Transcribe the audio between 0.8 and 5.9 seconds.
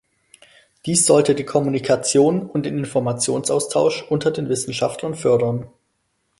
Dies sollte die Kommunikation und den Informationsaustausch unter den Wissenschaftlern fördern.